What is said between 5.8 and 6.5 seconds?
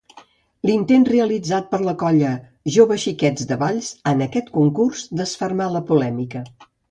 polèmica.